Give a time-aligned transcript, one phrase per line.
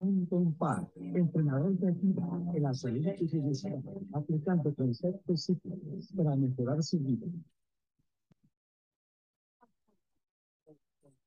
[0.00, 2.22] Anton Paz, entrenador de vida
[2.54, 7.26] en la salud y aplicando conceptos simples para mejorar su vida.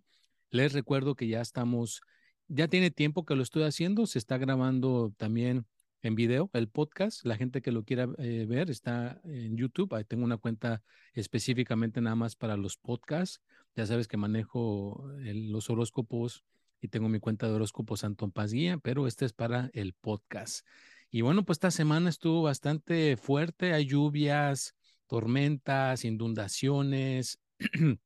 [0.50, 2.00] Les recuerdo que ya estamos,
[2.48, 5.66] ya tiene tiempo que lo estoy haciendo, se está grabando también
[6.02, 7.26] en video el podcast.
[7.26, 9.94] La gente que lo quiera eh, ver está en YouTube.
[9.94, 10.84] Ahí tengo una cuenta
[11.16, 13.42] específicamente nada más para los podcasts.
[13.76, 16.46] Ya sabes que manejo los horóscopos
[16.82, 20.66] y tengo mi cuenta de horóscopo Santo Paz Guía, pero este es para el podcast.
[21.10, 24.76] Y bueno, pues esta semana estuvo bastante fuerte, hay lluvias,
[25.08, 27.40] tormentas, inundaciones.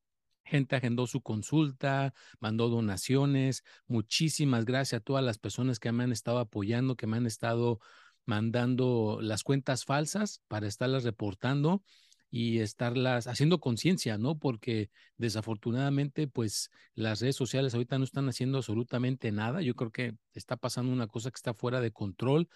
[0.44, 3.63] Gente agendó su consulta, mandó donaciones.
[3.88, 7.80] Muchísimas gracias a todas las personas que me han estado apoyando, que me han estado
[8.25, 11.83] mandando las cuentas falsas para estarlas reportando
[12.31, 14.39] y estarlas haciendo conciencia, ¿no?
[14.39, 19.61] Porque desafortunadamente, pues las redes sociales ahorita no están haciendo absolutamente nada.
[19.61, 22.47] Yo creo que está pasando una cosa que está fuera de control.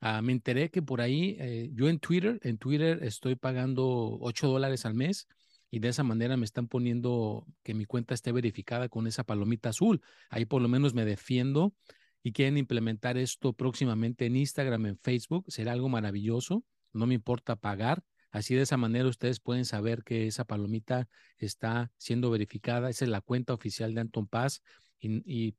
[0.00, 4.46] Ah, me enteré que por ahí, eh, yo en Twitter, en Twitter estoy pagando 8
[4.48, 5.26] dólares al mes
[5.72, 9.70] y de esa manera me están poniendo que mi cuenta esté verificada con esa palomita
[9.70, 10.00] azul.
[10.30, 11.74] Ahí por lo menos me defiendo
[12.22, 15.44] y quieren implementar esto próximamente en Instagram, en Facebook.
[15.48, 16.64] Será algo maravilloso.
[16.92, 21.08] No me importa pagar Así de esa manera ustedes pueden saber que esa palomita
[21.38, 22.90] está siendo verificada.
[22.90, 24.62] Esa es la cuenta oficial de Anton Paz
[25.00, 25.56] y,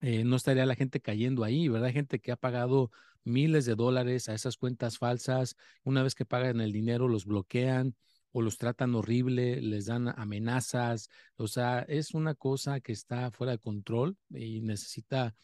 [0.00, 1.90] eh, no estaría la gente cayendo ahí, ¿verdad?
[1.92, 2.90] Gente que ha pagado
[3.24, 5.56] miles de dólares a esas cuentas falsas.
[5.84, 7.96] Una vez que pagan el dinero, los bloquean
[8.32, 11.08] o los tratan horrible, les dan amenazas.
[11.36, 15.34] O sea, es una cosa que está fuera de control y necesita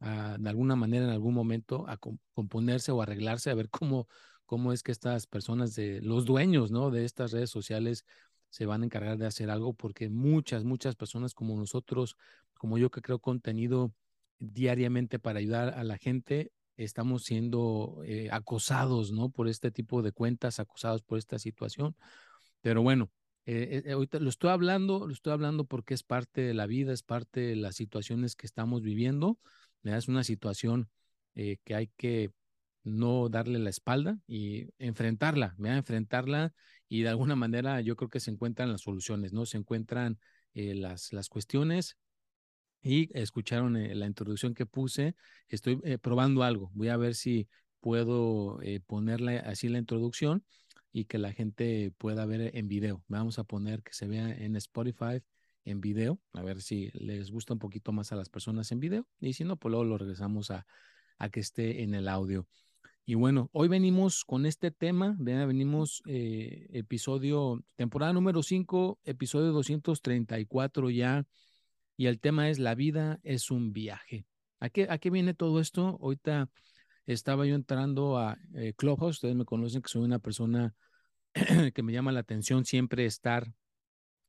[0.00, 1.98] ah, de alguna manera en algún momento a
[2.34, 4.08] componerse o arreglarse a ver cómo
[4.46, 6.90] cómo es que estas personas, de los dueños, ¿no?
[6.90, 8.04] De estas redes sociales
[8.50, 12.16] se van a encargar de hacer algo porque muchas, muchas personas como nosotros,
[12.54, 13.92] como yo que creo contenido
[14.38, 19.30] diariamente para ayudar a la gente, estamos siendo eh, acosados, ¿no?
[19.30, 21.96] Por este tipo de cuentas, acosados por esta situación.
[22.60, 23.10] Pero bueno,
[23.46, 26.92] eh, eh, ahorita lo estoy hablando, lo estoy hablando porque es parte de la vida,
[26.92, 29.38] es parte de las situaciones que estamos viviendo.
[29.82, 30.88] Es una situación
[31.34, 32.30] que hay que
[32.84, 36.52] no darle la espalda y enfrentarla, a enfrentarla
[36.88, 39.46] y de alguna manera yo creo que se encuentran las soluciones, ¿no?
[39.46, 40.18] Se encuentran
[40.52, 41.96] eh, las, las cuestiones
[42.82, 45.16] y escucharon eh, la introducción que puse,
[45.48, 47.48] estoy eh, probando algo, voy a ver si
[47.80, 50.42] puedo ponerle así la introducción
[50.90, 53.04] y que la gente pueda ver en video.
[53.08, 55.22] Vamos a poner que se vea en Spotify
[55.66, 59.06] en video, a ver si les gusta un poquito más a las personas en video
[59.20, 60.66] y si no, pues luego lo regresamos a,
[61.18, 62.46] a que esté en el audio.
[63.06, 70.88] Y bueno, hoy venimos con este tema, venimos eh, episodio, temporada número 5, episodio 234
[70.88, 71.26] ya,
[71.98, 74.24] y el tema es La vida es un viaje.
[74.58, 75.98] ¿A qué, a qué viene todo esto?
[76.00, 76.48] Ahorita
[77.04, 80.74] estaba yo entrando a eh, Clubhouse, ustedes me conocen que soy una persona
[81.74, 83.52] que me llama la atención siempre estar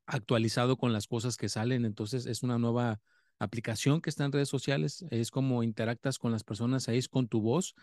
[0.06, 3.00] actualizado con las cosas que salen, entonces es una nueva
[3.40, 7.30] aplicación que está en redes sociales, es como interactas con las personas ahí, es con
[7.30, 7.74] tu voz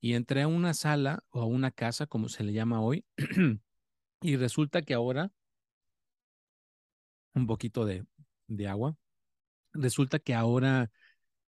[0.00, 3.04] y entré a una sala o a una casa, como se le llama hoy,
[4.20, 5.30] y resulta que ahora,
[7.34, 8.04] un poquito de,
[8.46, 8.96] de agua,
[9.72, 10.90] resulta que ahora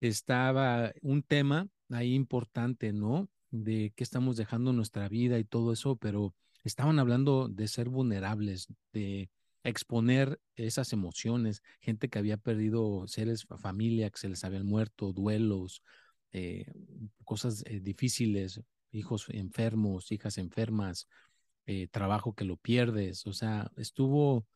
[0.00, 3.28] estaba un tema ahí importante, ¿no?
[3.50, 6.34] De qué estamos dejando nuestra vida y todo eso, pero
[6.64, 9.30] estaban hablando de ser vulnerables, de
[9.62, 15.82] exponer esas emociones, gente que había perdido seres, familia, que se les habían muerto, duelos,
[16.32, 16.66] eh,
[17.24, 18.60] cosas eh, difíciles,
[18.92, 21.08] hijos enfermos, hijas enfermas,
[21.66, 24.46] eh, trabajo que lo pierdes, o sea, estuvo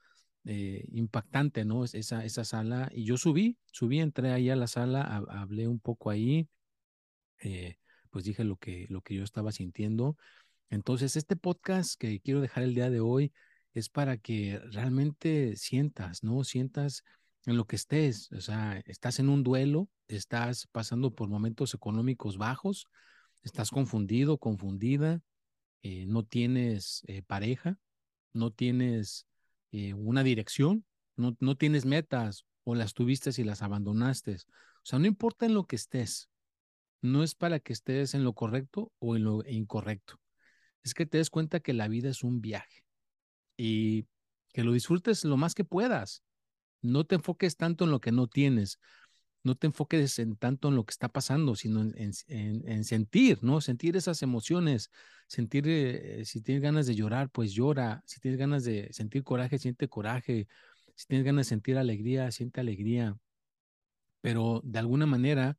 [0.43, 1.85] impactante, ¿no?
[1.85, 6.09] Esa, esa sala, y yo subí, subí, entré ahí a la sala, hablé un poco
[6.09, 6.49] ahí,
[8.11, 10.17] pues dije lo que, lo que yo estaba sintiendo.
[10.71, 13.33] Entonces, este podcast que quiero dejar el día de hoy
[13.75, 16.43] es para que realmente sientas, ¿no?
[16.45, 17.05] Sientas
[17.47, 22.37] en lo que estés, o sea, estás en un duelo, estás pasando por momentos económicos
[22.37, 22.87] bajos,
[23.43, 25.23] estás confundido, confundida,
[25.83, 27.79] eh, no tienes eh, pareja,
[28.33, 29.27] no tienes
[29.73, 30.85] eh, una dirección,
[31.17, 34.35] no, no tienes metas o las tuviste y las abandonaste.
[34.35, 36.29] O sea, no importa en lo que estés,
[37.01, 40.21] no es para que estés en lo correcto o en lo incorrecto.
[40.83, 42.85] Es que te des cuenta que la vida es un viaje
[43.57, 44.07] y
[44.53, 46.23] que lo disfrutes lo más que puedas.
[46.83, 48.79] No te enfoques tanto en lo que no tienes,
[49.43, 53.61] no te enfoques en tanto en lo que está pasando, sino en, sentir, ¿no?
[53.61, 54.91] Sentir esas emociones,
[55.27, 59.59] sentir, eh, si tienes ganas de llorar, pues llora, si tienes ganas de sentir coraje,
[59.59, 60.47] siente coraje,
[60.95, 63.17] si tienes ganas de sentir alegría, siente alegría,
[64.21, 65.59] pero de alguna manera,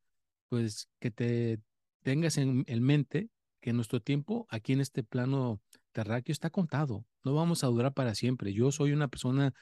[0.49, 1.59] pues que te
[2.03, 3.29] tengas en, en mente
[3.61, 8.15] que nuestro tiempo aquí en este plano terráqueo está contado, no vamos a durar para
[8.15, 8.53] siempre.
[8.53, 9.53] Yo soy una persona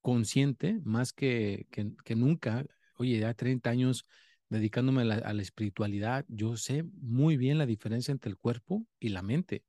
[0.00, 2.64] consciente más que, que, nunca,
[2.96, 4.06] oye, ya 30 años
[4.48, 9.22] dedicándome a la, espiritualidad, yo sé muy bien la diferencia entre el cuerpo y la
[9.22, 9.64] mente.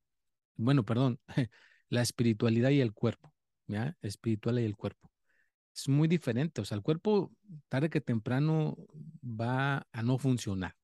[0.55, 1.19] Bueno, perdón,
[1.89, 3.33] la espiritualidad y el cuerpo,
[3.67, 3.97] ¿ya?
[4.01, 5.11] Espiritual y el cuerpo.
[5.73, 7.31] Es muy diferente, o sea, el cuerpo
[7.69, 8.77] tarde que temprano
[9.23, 10.75] va a no funcionar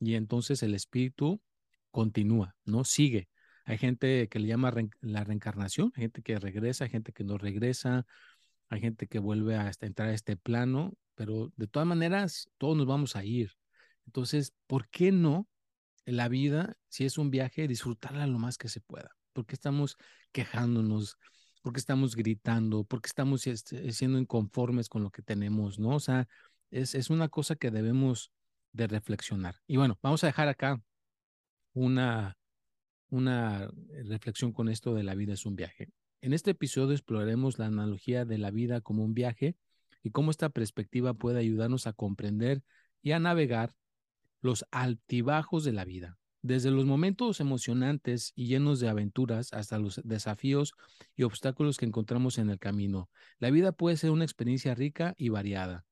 [0.00, 1.40] y entonces el espíritu
[1.90, 2.84] continúa, ¿no?
[2.84, 3.28] Sigue.
[3.64, 8.06] Hay gente que le llama la reencarnación, gente que regresa, gente que no regresa,
[8.68, 12.86] hay gente que vuelve a entrar a este plano, pero de todas maneras, todos nos
[12.86, 13.52] vamos a ir.
[14.06, 15.48] Entonces, ¿por qué no
[16.04, 19.10] la vida, si es un viaje, disfrutarla lo más que se pueda?
[19.32, 19.96] ¿Por qué estamos
[20.32, 21.18] quejándonos?
[21.62, 22.84] ¿Por qué estamos gritando?
[22.84, 25.78] ¿Por qué estamos este, siendo inconformes con lo que tenemos?
[25.78, 25.90] ¿No?
[25.90, 26.28] O sea,
[26.70, 28.32] es, una cosa que debemos
[28.72, 29.56] de reflexionar.
[29.66, 30.82] Y bueno, vamos a dejar acá
[31.72, 32.36] una
[34.04, 35.90] reflexión con esto de la vida es un viaje.
[36.24, 39.58] En este episodio exploraremos la analogía de la vida como un viaje
[40.02, 42.62] y cómo esta perspectiva puede ayudarnos a comprender
[43.02, 43.74] y a navegar
[44.40, 50.00] los altibajos de la vida, desde los momentos emocionantes y llenos de aventuras hasta los
[50.02, 50.72] desafíos
[51.14, 53.10] y obstáculos que encontramos en el camino.
[53.38, 55.84] La vida puede ser una experiencia rica y variada.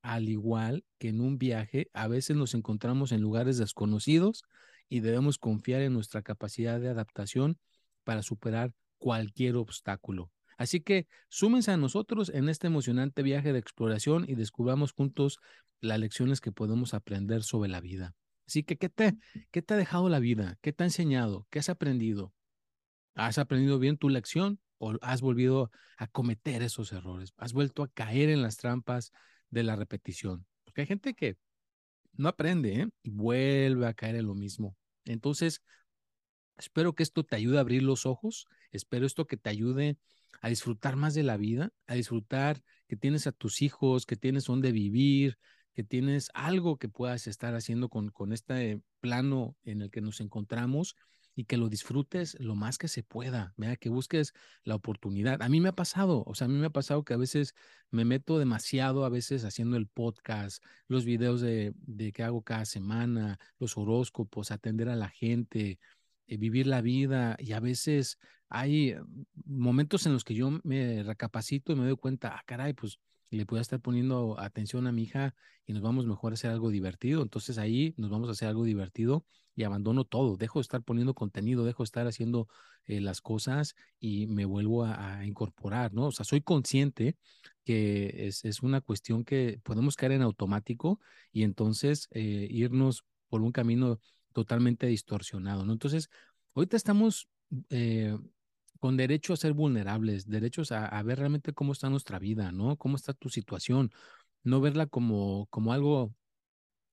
[0.00, 4.44] Al igual que en un viaje, a veces nos encontramos en lugares desconocidos
[4.88, 7.58] y debemos confiar en nuestra capacidad de adaptación
[8.04, 10.30] para superar cualquier obstáculo.
[10.56, 15.40] Así que súmense a nosotros en este emocionante viaje de exploración y descubramos juntos
[15.80, 18.14] las lecciones que podemos aprender sobre la vida.
[18.46, 19.16] Así que, ¿qué te,
[19.50, 20.56] qué te ha dejado la vida?
[20.60, 21.48] ¿Qué te ha enseñado?
[21.50, 22.32] ¿Qué has aprendido?
[23.16, 27.32] ¿Has aprendido bien tu lección o has volvido a cometer esos errores?
[27.38, 29.10] ¿Has vuelto a caer en las trampas
[29.50, 30.46] de la repetición?
[30.62, 31.38] Porque hay gente que
[32.12, 32.88] no aprende ¿eh?
[33.02, 34.76] vuelve a caer en lo mismo.
[35.06, 35.60] Entonces,
[36.56, 39.98] Espero que esto te ayude a abrir los ojos, espero esto que te ayude
[40.40, 44.44] a disfrutar más de la vida, a disfrutar que tienes a tus hijos, que tienes
[44.44, 45.38] donde vivir,
[45.74, 50.20] que tienes algo que puedas estar haciendo con, con este plano en el que nos
[50.20, 50.96] encontramos
[51.34, 54.34] y que lo disfrutes lo más que se pueda, vea que busques
[54.64, 55.40] la oportunidad.
[55.42, 57.54] A mí me ha pasado, o sea, a mí me ha pasado que a veces
[57.90, 62.66] me meto demasiado, a veces haciendo el podcast, los videos de, de que hago cada
[62.66, 65.78] semana, los horóscopos, atender a la gente,
[66.32, 68.94] eh, vivir la vida y a veces hay
[69.44, 72.98] momentos en los que yo me recapacito y me doy cuenta, ah, caray, pues
[73.30, 75.34] le puedo estar poniendo atención a mi hija
[75.66, 77.22] y nos vamos mejor a hacer algo divertido.
[77.22, 79.24] Entonces ahí nos vamos a hacer algo divertido
[79.54, 82.48] y abandono todo, dejo de estar poniendo contenido, dejo de estar haciendo
[82.86, 86.06] eh, las cosas y me vuelvo a, incorporar, ¿no?
[86.06, 87.16] O sea, soy consciente
[87.64, 90.98] que es, es, una cuestión que podemos caer en automático
[91.30, 94.00] y entonces eh, irnos por un camino
[94.32, 95.72] totalmente distorsionado, ¿no?
[95.72, 96.10] Entonces,
[96.54, 97.28] ahorita estamos
[97.70, 98.16] eh,
[98.80, 102.76] con derecho a ser vulnerables, derechos a, ver realmente cómo está nuestra vida, ¿no?
[102.76, 103.92] Cómo está tu situación,
[104.42, 106.14] no verla como, como algo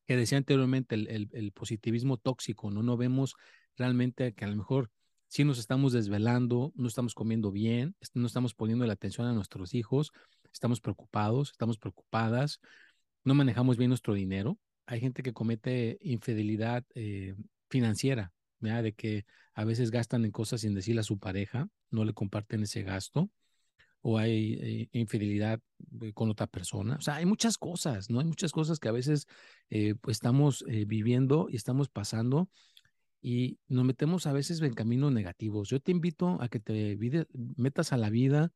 [0.06, 2.84] que decía anteriormente, el, el, positivismo tóxico, ¿no?
[2.84, 3.36] No vemos
[3.76, 4.92] realmente que a lo mejor
[5.28, 9.74] sí nos estamos desvelando, no estamos comiendo bien, no estamos poniendo la atención a nuestros
[9.74, 10.12] hijos,
[10.54, 12.60] estamos preocupados, estamos preocupadas,
[13.24, 14.58] no manejamos bien nuestro dinero,
[14.90, 17.36] hay gente que comete infidelidad eh,
[17.70, 22.14] financiera, de que a veces gastan en cosas sin decirle a su pareja, no le
[22.14, 23.30] comparten ese gasto,
[24.02, 25.60] o hay eh, infidelidad
[26.02, 26.96] eh, con otra persona.
[26.96, 28.20] O sea, hay muchas cosas, ¿no?
[28.20, 29.28] Hay muchas cosas que a veces
[30.02, 32.50] pues estamos viviendo y estamos pasando
[33.22, 35.70] y nos metemos a veces en caminos negativos.
[35.70, 36.98] Yo te invito a que te
[37.56, 38.52] metas a la vida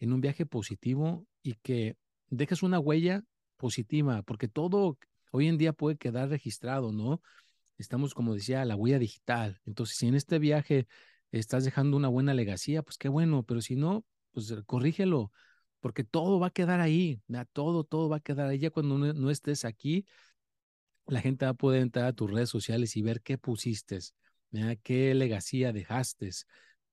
[0.00, 1.96] en un viaje positivo y que
[2.28, 3.24] dejes una huella
[3.56, 4.98] positiva, porque todo
[5.32, 7.20] hoy en día puede quedar registrado, ¿no?
[7.82, 9.60] estamos, como decía, la huella digital.
[9.66, 10.86] Entonces, si en este viaje
[11.30, 15.30] estás dejando una buena legacía, pues qué bueno, pero si no, pues corrígelo,
[15.80, 17.20] porque todo va a quedar ahí,
[17.52, 18.58] todo, todo va a quedar ahí.
[18.58, 20.06] Ya cuando no, estés aquí,
[21.06, 23.98] la gente va a poder entrar a tus redes sociales y ver qué pusiste,
[24.82, 26.30] qué legacía dejaste,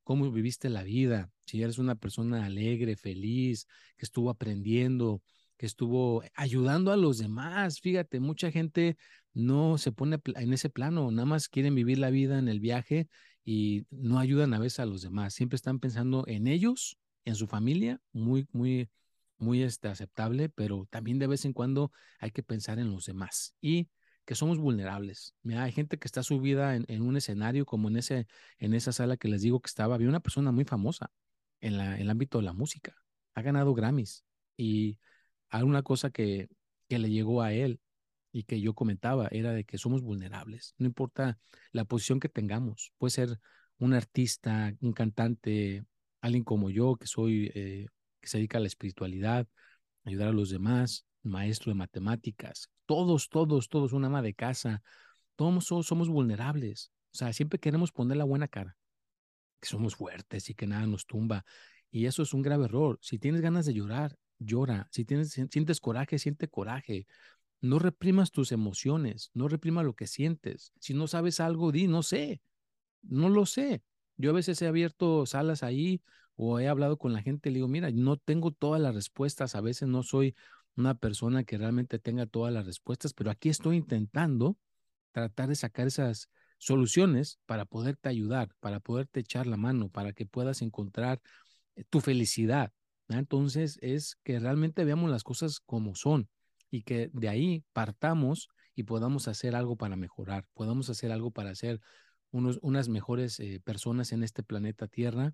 [0.04, 3.68] cómo viviste la vida, si eres una persona alegre, feliz,
[3.98, 5.22] que estuvo aprendiendo,
[5.60, 7.82] que estuvo ayudando a los demás.
[7.82, 8.96] Fíjate, mucha gente
[9.34, 13.10] no se pone en ese plano, nada más quieren vivir la vida en el viaje
[13.44, 15.34] y no ayudan a veces a los demás.
[15.34, 18.90] Siempre están pensando en ellos, en su familia, muy, muy,
[19.38, 23.54] muy este, aceptable, pero también de vez en cuando hay que pensar en los demás
[23.60, 23.90] y
[24.24, 25.36] que somos vulnerables.
[25.44, 28.28] Mira, hay gente que está subida en, en, un escenario como en, ese,
[28.60, 31.12] en esa sala que les digo que estaba, había una persona muy famosa
[31.60, 32.96] en, la, en el ámbito de la música,
[33.34, 34.24] ha ganado Grammys
[34.56, 34.98] y
[35.50, 36.50] alguna cosa que,
[36.88, 37.80] que le llegó a él
[38.32, 41.40] y que yo comentaba era de que somos vulnerables, no importa
[41.72, 43.40] la posición que tengamos, puede ser
[43.78, 45.86] un artista, un cantante,
[46.22, 47.88] alguien como yo que soy, eh,
[48.20, 49.48] que se dedica a la espiritualidad,
[50.04, 54.82] ayudar a los demás, maestro de matemáticas, todos, todos, todos, una ama de casa,
[55.36, 58.76] todos somos vulnerables, o sea, siempre queremos poner la buena cara,
[59.60, 61.46] que somos fuertes y que nada nos tumba,
[61.92, 63.00] y eso es un grave error.
[63.02, 64.88] Si tienes ganas de llorar, llora.
[64.92, 67.08] Si tienes, sientes coraje, siente coraje.
[67.62, 70.74] No reprimas tus emociones, no reprima lo que sientes.
[70.80, 72.42] Si no sabes algo, di, no sé,
[73.02, 73.84] no lo sé.
[74.18, 76.02] Yo a veces he abierto salas ahí
[76.36, 79.62] o he hablado con la gente, le digo, mira, no tengo todas las respuestas, a
[79.62, 80.36] veces no soy
[80.76, 84.58] una persona que realmente tenga todas las respuestas, pero aquí estoy intentando
[85.12, 90.26] tratar de sacar esas soluciones para poderte ayudar, para poderte echar la mano, para que
[90.26, 91.22] puedas encontrar
[91.76, 92.72] eh, tu felicidad.
[93.10, 96.30] Entonces es que realmente veamos las cosas como son
[96.70, 101.56] y que de ahí partamos y podamos hacer algo para mejorar, podamos hacer algo para
[101.56, 101.82] ser
[102.32, 105.34] unos, unas mejores eh, personas en este planeta Tierra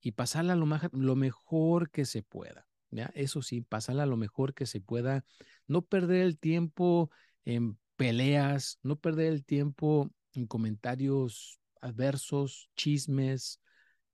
[0.00, 2.66] y pasarla lo, lo mejor que se pueda.
[3.14, 5.24] Eso sí, pasarla lo mejor que se pueda,
[5.66, 7.10] no perder el tiempo
[7.44, 13.60] en peleas, no perder el tiempo en comentarios adversos, chismes,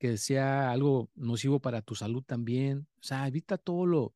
[0.00, 2.88] que sea algo nocivo para tu salud también.
[2.96, 4.14] O sea, evita todo lo,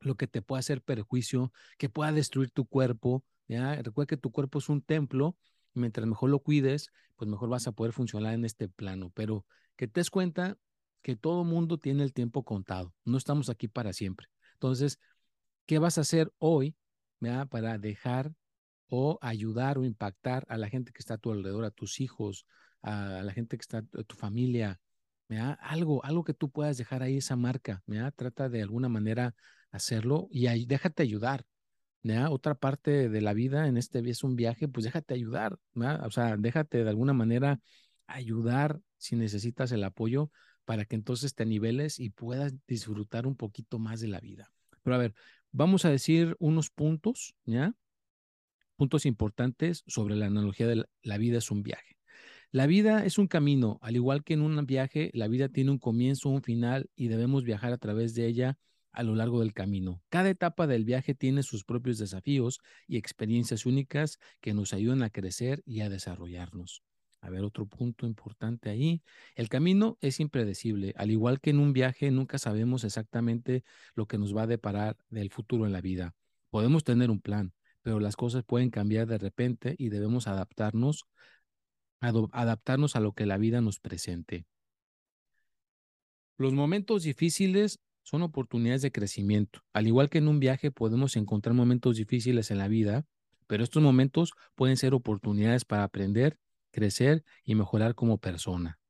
[0.00, 3.22] lo que te pueda hacer perjuicio, que pueda destruir tu cuerpo.
[3.46, 3.76] ¿ya?
[3.76, 5.36] Recuerda que tu cuerpo es un templo
[5.74, 9.10] y mientras mejor lo cuides, pues mejor vas a poder funcionar en este plano.
[9.14, 9.44] Pero
[9.76, 10.56] que te des cuenta
[11.02, 12.94] que todo mundo tiene el tiempo contado.
[13.04, 14.28] No estamos aquí para siempre.
[14.54, 14.98] Entonces,
[15.66, 16.74] ¿qué vas a hacer hoy
[17.50, 18.32] para dejar
[18.88, 22.46] o ayudar o impactar a la gente que está a tu alrededor, a tus hijos,
[22.80, 24.80] a la gente que está a tu familia?
[25.40, 27.82] Algo, algo que tú puedas dejar ahí esa marca.
[28.16, 29.34] Trata de alguna manera
[29.70, 31.44] hacerlo y ahí, déjate ayudar.
[32.30, 35.58] Otra parte de la vida en este es un viaje, pues déjate ayudar.
[35.74, 37.60] O sea, déjate de alguna manera
[38.06, 40.30] ayudar si necesitas el apoyo
[40.64, 44.52] para que entonces te niveles y puedas disfrutar un poquito más de la vida.
[44.82, 45.14] Pero a ver,
[45.52, 47.74] vamos a decir unos puntos, ¿ya?
[48.76, 51.96] Puntos importantes sobre la analogía de la vida es un viaje.
[52.54, 55.78] La vida es un camino, al igual que en un viaje, la vida tiene un
[55.78, 58.58] comienzo, un final y debemos viajar a través de ella
[58.92, 60.02] a lo largo del camino.
[60.10, 65.08] Cada etapa del viaje tiene sus propios desafíos y experiencias únicas que nos ayudan a
[65.08, 66.82] crecer y a desarrollarnos.
[67.22, 69.02] A ver, otro punto importante ahí.
[69.34, 70.92] El camino es impredecible.
[70.98, 74.98] Al igual que en un viaje, nunca sabemos exactamente lo que nos va a deparar
[75.08, 76.14] del futuro en la vida.
[76.50, 81.06] Podemos tener un plan, pero las cosas pueden cambiar de repente y debemos adaptarnos,
[82.02, 84.46] adaptarnos a lo que la vida nos presente.
[86.36, 89.60] Los momentos difíciles son oportunidades de crecimiento.
[89.72, 93.06] Al igual que en un viaje podemos encontrar momentos difíciles en la vida,
[93.46, 96.38] pero estos momentos pueden ser oportunidades para aprender
[96.72, 98.80] crecer y mejorar como persona.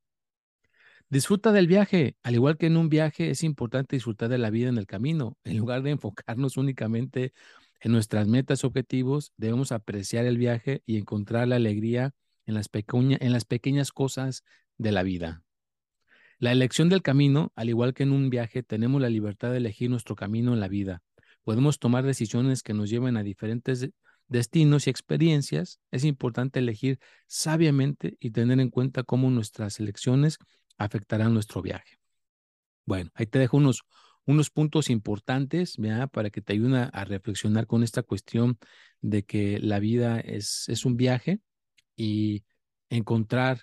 [1.10, 2.16] Disfruta del viaje.
[2.22, 5.36] Al igual que en un viaje, es importante disfrutar de la vida en el camino.
[5.44, 7.34] En lugar de enfocarnos únicamente
[7.80, 12.14] en nuestras metas y objetivos, debemos apreciar el viaje y encontrar la alegría
[12.46, 12.68] en las,
[13.44, 14.44] pequeñas cosas
[14.78, 15.42] de la vida.
[16.38, 19.90] La elección del camino, al igual que en un viaje, tenemos la libertad de elegir
[19.90, 21.02] nuestro camino en la vida.
[21.44, 23.88] Podemos tomar decisiones que nos lleven a diferentes
[24.28, 30.38] destinos y experiencias, es importante elegir sabiamente y tener en cuenta cómo nuestras elecciones
[30.78, 31.98] afectarán nuestro viaje.
[32.86, 33.82] Bueno, ahí te dejo unos,
[34.24, 35.76] unos puntos importantes
[36.12, 38.58] para que te ayuden a, reflexionar con esta cuestión
[39.00, 41.40] de que la vida es, es un viaje
[41.96, 42.44] y
[42.90, 43.62] encontrar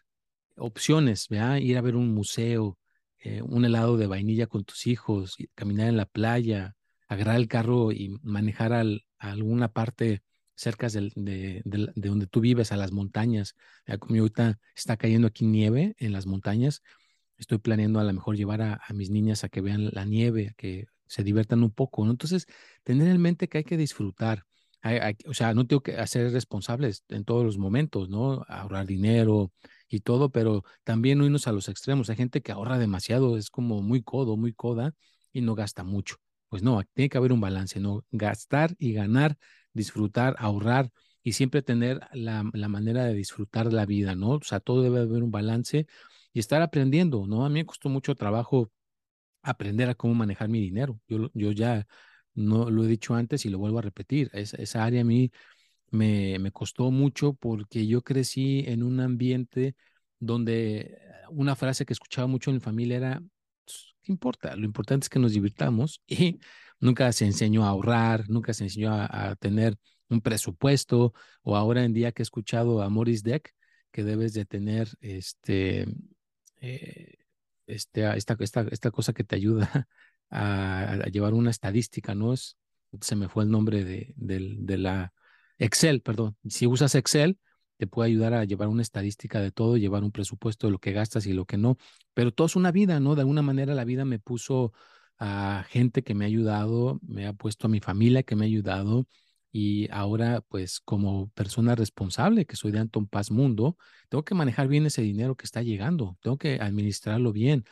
[0.55, 2.77] opciones, ir a ver un museo,
[3.19, 6.75] eh, un helado de vainilla con tus hijos, caminar en la playa,
[7.07, 8.85] agarrar el carro y manejar a
[9.17, 10.23] alguna parte
[10.55, 13.55] cerca de, de, de, donde tú vives, a las montañas.
[13.99, 16.81] Como ahorita está cayendo aquí nieve en las montañas,
[17.37, 20.87] estoy planeando a lo mejor llevar a, mis niñas a que vean la nieve, que
[21.07, 22.11] se diviertan un poco, ¿no?
[22.11, 22.45] Entonces,
[22.83, 24.45] tener en mente que hay que disfrutar.
[25.27, 28.45] O sea, no tengo que hacer responsables en todos los momentos, ¿no?
[28.47, 29.51] Ahorrar dinero
[29.89, 32.09] y todo, pero también no irnos a los extremos.
[32.09, 34.93] Hay gente que ahorra demasiado, es como muy codo, muy coda
[35.33, 36.15] y no gasta mucho.
[36.49, 38.05] Pues no, tiene que haber un balance, ¿no?
[38.11, 39.37] Gastar y ganar,
[39.73, 40.91] disfrutar, ahorrar
[41.23, 44.31] y siempre tener la, manera de disfrutar la vida, ¿no?
[44.31, 45.87] O sea, todo debe haber un balance
[46.33, 47.45] y estar aprendiendo, ¿no?
[47.45, 48.71] A mí me costó mucho trabajo
[49.41, 50.99] aprender a cómo manejar mi dinero.
[51.07, 51.87] Yo, yo ya
[52.39, 54.29] no lo he dicho antes y lo vuelvo a repetir.
[54.33, 55.31] esa área a mí
[55.91, 59.75] me, me costó mucho porque yo crecí en un ambiente
[60.19, 60.99] donde
[61.31, 63.21] una frase que escuchaba mucho en mi familia era,
[64.03, 64.55] ¿qué importa?
[64.55, 66.39] Lo importante es que nos divirtamos y
[66.79, 69.77] nunca se enseñó a ahorrar, nunca se enseñó a, tener
[70.09, 73.53] un presupuesto o ahora en día que he escuchado a Morris Deck
[73.91, 75.87] que debes de tener este,
[76.61, 77.17] eh,
[77.67, 79.87] este, esta, esta, esta cosa que te ayuda
[80.29, 82.33] a, llevar una estadística, ¿no?
[82.33, 82.57] Es,
[83.01, 85.13] se me fue el nombre de, de, de la
[85.57, 86.37] Excel, perdón.
[86.47, 87.39] Si usas Excel,
[87.77, 90.91] te puede ayudar a llevar una estadística de todo, llevar un presupuesto de lo que
[90.91, 91.77] gastas y lo que no.
[92.13, 93.15] Pero todo es una vida, ¿no?
[93.15, 94.73] De alguna manera la vida me puso
[95.19, 98.47] a gente que me ha ayudado, me ha puesto a mi familia que me ha
[98.47, 99.07] ayudado
[99.51, 103.77] y ahora pues como persona responsable que soy de Anton Paz Mundo,
[104.09, 107.65] tengo que manejar bien ese dinero que está llegando, tengo que administrarlo bien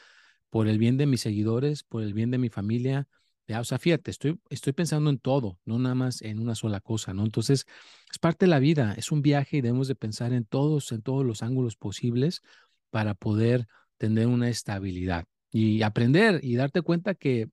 [0.49, 3.07] por el bien de mis seguidores, por el bien de mi familia.
[3.47, 6.81] Ya, o sea, fíjate, estoy, estoy pensando en todo, no nada más en una sola
[6.81, 7.23] cosa, ¿no?
[7.23, 7.65] Entonces,
[8.11, 11.01] es parte de la vida, es un viaje y debemos de pensar en todos, en
[11.01, 12.41] todos los ángulos posibles
[12.89, 17.49] para poder tener una estabilidad y aprender y darte cuenta que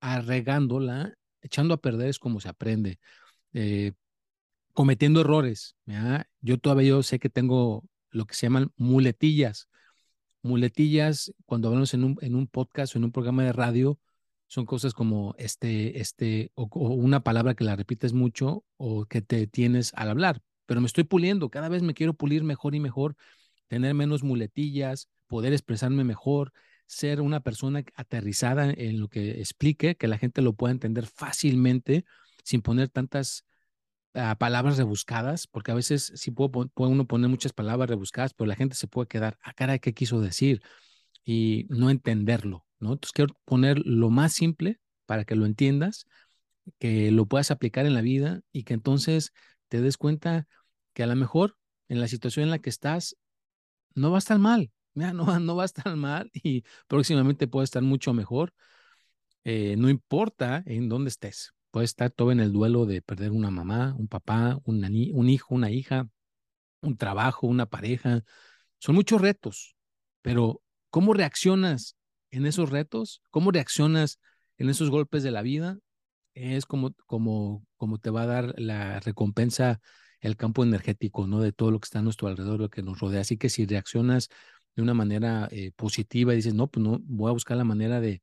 [0.00, 2.98] arregándola, echando a perder es como se aprende,
[3.52, 3.92] eh,
[4.72, 5.76] cometiendo errores.
[6.40, 9.68] Yo todavía yo sé que tengo lo que se llaman muletillas.
[10.44, 13.98] Muletillas, cuando hablamos en un, en un podcast o en un programa de radio,
[14.46, 19.46] son cosas como este, este, o, una palabra que la repites mucho o que te
[19.46, 20.42] tienes al hablar.
[20.66, 23.16] Pero me estoy puliendo, cada vez me quiero pulir mejor y mejor,
[23.68, 26.52] tener menos muletillas, poder expresarme mejor,
[26.86, 32.04] ser una persona aterrizada en lo que explique, que la gente lo pueda entender fácilmente,
[32.42, 33.44] sin poner tantas
[34.38, 38.54] palabras rebuscadas, porque a veces sí puede, puede, uno poner muchas palabras rebuscadas, pero la
[38.56, 40.62] gente se puede quedar, a ah, cara, ¿qué quiso decir?
[41.24, 42.64] Y no entenderlo.
[42.80, 46.06] Entonces quiero poner lo más simple para que lo entiendas,
[46.78, 49.32] que lo puedas aplicar en la vida y que entonces
[49.68, 50.46] te des cuenta
[50.92, 51.56] que a lo mejor
[51.88, 53.16] en la situación en la que estás
[53.94, 57.82] no va a estar mal, no, no va a estar mal y próximamente puede estar
[57.82, 58.52] mucho mejor.
[59.44, 63.50] Eh, no importa en dónde estés, puede estar todo en el duelo de perder una
[63.50, 66.08] mamá, un papá, un hijo, una hija,
[66.82, 68.22] un trabajo, una pareja.
[68.78, 69.74] Son muchos retos,
[70.22, 71.96] pero ¿cómo reaccionas
[72.30, 74.20] en esos retos, cómo reaccionas
[74.56, 75.80] en esos golpes de la vida,
[76.34, 79.80] es como, como, como te va a dar la recompensa
[80.20, 81.40] el campo energético, ¿no?
[81.40, 83.22] De todo lo que está a nuestro alrededor, lo que nos rodea.
[83.22, 84.28] Así que si reaccionas
[84.76, 88.00] de una manera eh, positiva y dices, no, pues no, voy a buscar la manera
[88.00, 88.22] de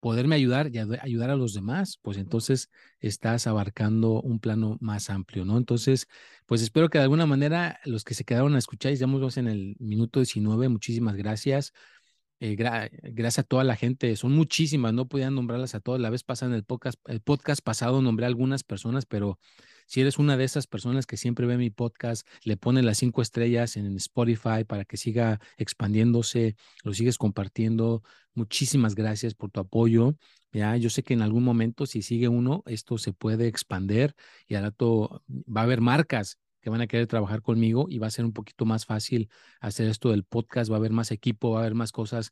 [0.00, 5.44] poderme ayudar y ayudar a los demás, pues entonces estás abarcando un plano más amplio,
[5.44, 5.58] ¿no?
[5.58, 6.08] Entonces,
[6.46, 9.48] pues espero que de alguna manera los que se quedaron a escuchar, ya estamos en
[9.48, 11.72] el minuto 19, muchísimas gracias.
[12.42, 16.00] Eh, gracias a toda la gente, son muchísimas, no podía nombrarlas a todas.
[16.00, 19.38] La vez pasada en el podcast, el podcast pasado nombré a algunas personas, pero
[19.90, 23.22] si eres una de esas personas que siempre ve mi podcast, le pone las cinco
[23.22, 28.04] estrellas en Spotify para que siga expandiéndose, lo sigues compartiendo.
[28.32, 30.14] Muchísimas gracias por tu apoyo.
[30.52, 34.14] Ya, yo sé que en algún momento, si sigue uno, esto se puede expander
[34.46, 38.06] y al rato va a haber marcas que van a querer trabajar conmigo y va
[38.06, 39.28] a ser un poquito más fácil
[39.60, 42.30] hacer esto del podcast, va a haber más equipo, va a haber más cosas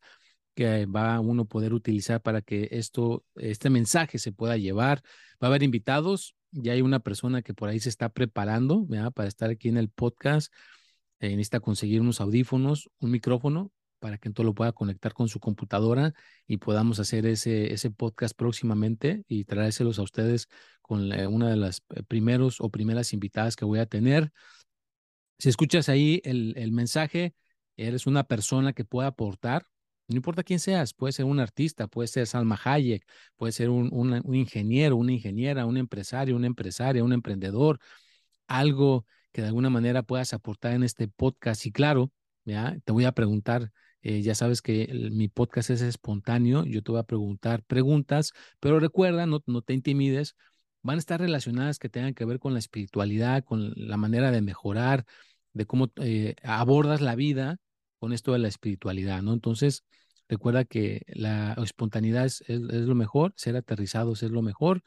[0.58, 5.04] que va uno poder utilizar para que esto, este mensaje se pueda llevar.
[5.40, 9.28] Va a haber invitados, ya hay una persona que por ahí se está preparando para
[9.28, 10.52] estar aquí en el podcast.
[11.20, 15.38] Eh, necesita conseguir unos audífonos, un micrófono para que entonces lo pueda conectar con su
[15.38, 16.12] computadora
[16.48, 20.48] y podamos hacer ese, ese podcast próximamente y traérselos a ustedes
[20.82, 24.32] con una de las eh, primeros o primeras invitadas que voy a tener.
[25.38, 27.36] Si escuchas ahí el, el mensaje,
[27.76, 29.64] eres una persona que pueda aportar,
[30.08, 33.90] no importa quién seas, puede ser un artista, puede ser Salma Hayek, puede ser un,
[33.92, 37.78] un, ingeniero, una ingeniera, un empresario, una empresaria, un emprendedor,
[38.46, 41.66] algo que de alguna manera puedas aportar en este podcast.
[41.66, 42.10] Y claro,
[42.44, 42.78] ¿ya?
[42.84, 43.70] te voy a preguntar,
[44.02, 48.80] eh, ya sabes que mi podcast es espontáneo, yo te voy a preguntar preguntas, pero
[48.80, 50.36] recuerda, no, no te intimides,
[50.82, 54.40] van a estar relacionadas que tengan que ver con la espiritualidad, con la manera de
[54.40, 55.04] mejorar,
[55.52, 57.58] de cómo eh, abordas la vida
[57.98, 59.32] con esto de la espiritualidad, ¿no?
[59.32, 59.84] Entonces,
[60.28, 64.82] recuerda que la espontaneidad es, es, lo mejor, ser aterrizados es lo mejor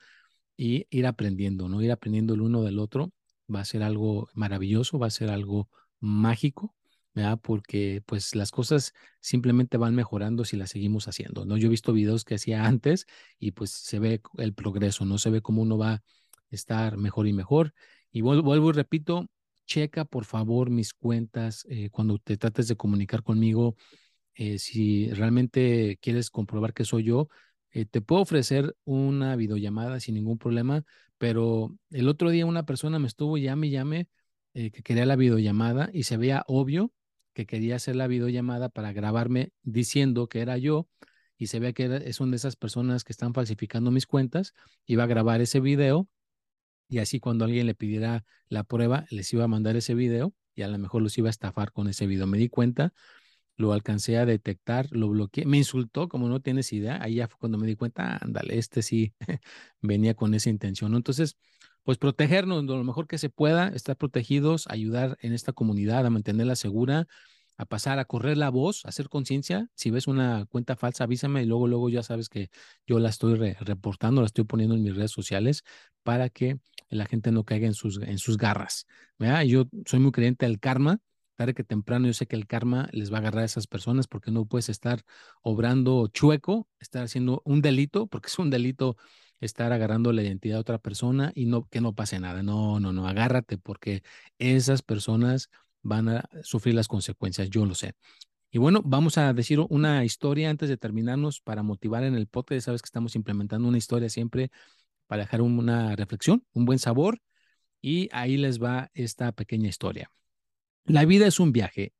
[0.57, 1.81] y ir aprendiendo, ¿no?
[1.81, 3.13] Ir aprendiendo el uno del otro
[3.53, 5.69] va a ser algo maravilloso, va a ser algo
[5.99, 6.75] mágico,
[7.13, 7.39] ¿verdad?
[7.41, 11.57] Porque pues las cosas simplemente van mejorando si las seguimos haciendo, ¿no?
[11.57, 13.05] Yo he visto videos que hacía antes
[13.39, 15.17] y pues se ve el progreso, ¿no?
[15.17, 16.03] Se ve cómo uno va a
[16.49, 17.73] estar mejor y mejor.
[18.11, 19.27] Y vuelvo, y repito,
[19.71, 23.75] checa por favor mis cuentas eh, cuando te trates de comunicar conmigo.
[24.35, 27.29] Eh, si realmente quieres comprobar que soy yo,
[27.71, 30.83] eh, te puedo ofrecer una videollamada sin ningún problema,
[31.17, 34.09] pero el otro día una persona me estuvo llame y llame
[34.53, 36.91] que quería la videollamada y se veía obvio
[37.33, 40.89] que quería hacer la videollamada para grabarme diciendo que era yo
[41.37, 44.53] y se ve que era, son de esas personas que están falsificando mis cuentas,
[44.85, 46.09] iba a grabar ese video
[46.91, 50.63] y así cuando alguien le pidiera la prueba, les iba a mandar ese video y
[50.63, 52.27] a lo mejor los iba a estafar con ese video.
[52.27, 52.93] Me di cuenta,
[53.55, 57.39] lo alcancé a detectar, lo bloqueé, me insultó como no tienes idea, ahí ya fue
[57.39, 59.13] cuando me di cuenta, ándale, este sí
[59.81, 60.93] venía con esa intención.
[60.93, 61.37] Entonces,
[61.83, 66.57] pues protegernos lo mejor que se pueda, estar protegidos, ayudar en esta comunidad a mantenerla
[66.57, 67.07] segura,
[67.61, 69.69] a pasar a correr la voz, a hacer conciencia.
[69.75, 72.49] Si ves una cuenta falsa, avísame y luego, luego ya sabes que
[72.87, 75.63] yo la estoy reportando, la estoy poniendo en mis redes sociales
[76.01, 76.57] para que
[76.89, 78.87] la gente no caiga en sus, en sus garras.
[79.45, 80.99] Yo soy muy creyente del karma.
[81.35, 84.07] Tarde que temprano yo sé que el karma les va a agarrar a esas personas
[84.07, 85.03] porque no puedes estar
[85.43, 88.97] obrando chueco, estar haciendo un delito, porque es un delito
[89.39, 92.41] estar agarrando la identidad de otra persona y no que no pase nada.
[92.41, 94.01] No, no, no, agárrate porque
[94.39, 95.49] esas personas
[95.81, 97.93] van a sufrir las consecuencias, yo lo sé.
[98.51, 102.65] Y bueno, vamos a decir una historia antes de terminarnos para motivar en el podcast.
[102.65, 104.51] Sabes que estamos implementando una historia siempre
[105.07, 107.21] para dejar una reflexión, un buen sabor.
[107.81, 110.11] Y ahí les va esta pequeña historia.
[110.83, 111.93] La vida es un viaje.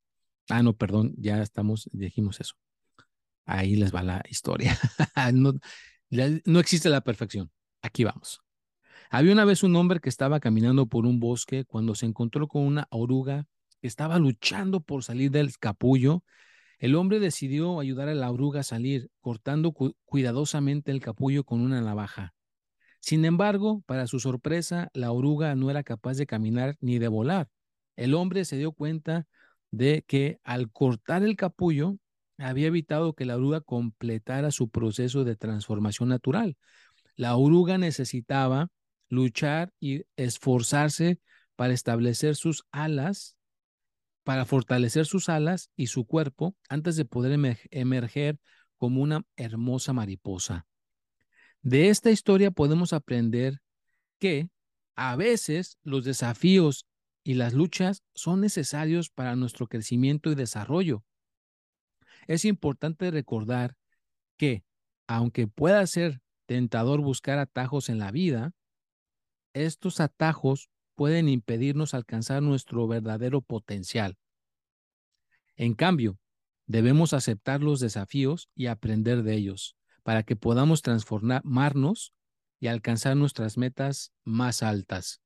[0.50, 2.56] Ah, no, perdón, ya estamos, dijimos eso.
[3.46, 4.78] Ahí les va la historia.
[5.34, 5.54] no,
[6.46, 7.50] no existe la perfección.
[7.82, 8.42] Aquí vamos.
[9.10, 12.64] Había una vez un hombre que estaba caminando por un bosque cuando se encontró con
[12.64, 13.46] una oruga
[13.82, 16.24] que estaba luchando por salir del capullo.
[16.80, 19.74] El hombre decidió ayudar a la oruga a salir, cortando
[20.06, 22.34] cuidadosamente el capullo con una navaja.
[23.00, 27.50] Sin embargo, para su sorpresa, la oruga no era capaz de caminar ni de volar.
[27.96, 29.28] El hombre se dio cuenta
[29.72, 31.98] de que al cortar el capullo,
[32.38, 36.58] había evitado que la oruga completara su proceso de transformación natural.
[37.16, 38.70] La oruga necesitaba
[39.10, 41.20] luchar y esforzarse
[41.56, 43.36] para establecer sus alas,
[44.24, 48.40] para fortalecer sus alas y su cuerpo antes de poder emerger
[48.78, 50.66] como una hermosa mariposa.
[51.62, 53.62] De esta historia podemos aprender
[54.20, 54.50] que
[54.96, 56.86] a veces los desafíos
[57.24, 61.04] y las luchas son necesarios para nuestro crecimiento y desarrollo.
[62.28, 63.76] Es importante recordar
[64.38, 64.64] que,
[65.08, 68.54] aunque pueda ser tentador buscar atajos en la vida,
[69.54, 70.70] estos atajos
[71.02, 74.20] pueden impedirnos alcanzar nuestro verdadero potencial.
[75.56, 76.20] En cambio,
[76.68, 82.14] debemos aceptar los desafíos y aprender de ellos para que podamos transformarnos
[82.60, 85.24] y alcanzar nuestras metas más altas.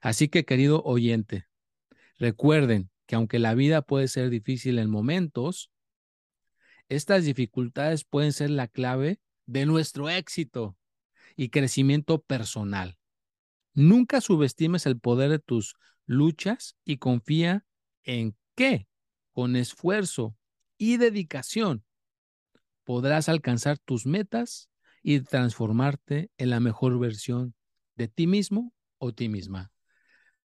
[0.00, 1.44] Así que, querido oyente,
[2.16, 5.70] recuerden que aunque la vida puede ser difícil en momentos,
[6.88, 10.78] estas dificultades pueden ser la clave de nuestro éxito
[11.36, 12.96] y crecimiento personal.
[13.74, 15.74] Nunca subestimes el poder de tus
[16.06, 17.64] luchas y confía
[18.04, 18.86] en que
[19.32, 20.36] con esfuerzo
[20.76, 21.84] y dedicación
[22.84, 24.68] podrás alcanzar tus metas
[25.02, 27.54] y transformarte en la mejor versión
[27.96, 29.72] de ti mismo o ti misma.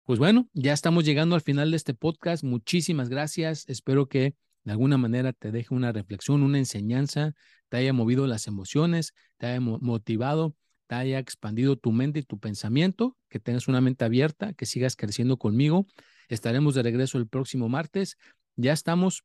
[0.03, 2.43] Pues bueno, ya estamos llegando al final de este podcast.
[2.43, 3.63] Muchísimas gracias.
[3.69, 7.33] Espero que de alguna manera te deje una reflexión, una enseñanza,
[7.69, 10.55] te haya movido las emociones, te haya motivado,
[10.99, 15.37] haya expandido tu mente y tu pensamiento, que tengas una mente abierta, que sigas creciendo
[15.37, 15.85] conmigo.
[16.29, 18.17] Estaremos de regreso el próximo martes.
[18.55, 19.23] Ya estamos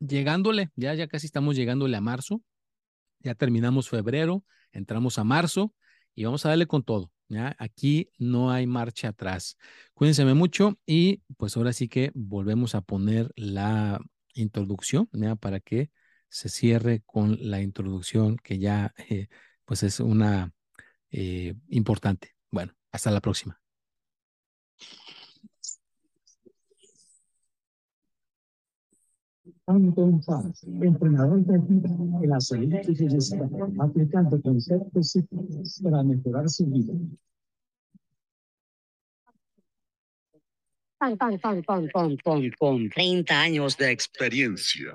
[0.00, 2.42] llegándole, ya, ya casi estamos llegándole a marzo.
[3.20, 5.74] Ya terminamos febrero, entramos a marzo
[6.14, 7.10] y vamos a darle con todo.
[7.28, 7.56] ¿ya?
[7.58, 9.56] Aquí no hay marcha atrás.
[9.94, 14.00] Cuídense mucho y pues ahora sí que volvemos a poner la
[14.34, 15.08] introducción,
[15.40, 15.90] Para que
[16.28, 19.28] se cierre con la introducción que ya, eh,
[19.64, 20.52] pues es una
[21.10, 22.34] importante.
[22.50, 23.60] Bueno, hasta la próxima.
[30.80, 33.36] entrenador de la salud y belleza,
[33.80, 35.18] aplicando conceptos
[35.82, 36.94] para mejorar su vida.
[40.98, 41.16] Pan,
[42.58, 44.94] con 30 años de experiencia.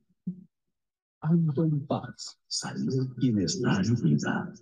[1.21, 4.53] Ando en paz, salud, bienestar y vida.